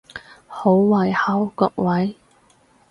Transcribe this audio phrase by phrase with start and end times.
[0.47, 2.15] 好胃口各位！